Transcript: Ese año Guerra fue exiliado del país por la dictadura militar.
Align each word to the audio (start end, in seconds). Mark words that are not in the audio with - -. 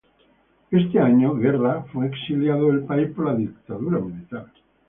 Ese 0.71 0.97
año 0.99 1.35
Guerra 1.35 1.83
fue 1.93 2.07
exiliado 2.07 2.69
del 2.71 2.85
país 2.85 3.11
por 3.13 3.25
la 3.27 3.35
dictadura 3.35 3.99
militar. 3.99 4.47